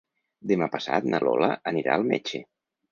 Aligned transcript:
Demà 0.51 0.69
passat 0.77 1.07
na 1.11 1.21
Lola 1.27 1.53
anirà 1.75 1.99
al 2.01 2.11
metge. 2.11 2.45